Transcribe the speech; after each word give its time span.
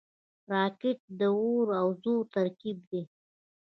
راکټ 0.53 0.99
د 1.19 1.21
اور 1.37 1.67
او 1.81 1.87
زور 2.01 2.23
ترکیب 2.35 2.77
دی 2.89 3.01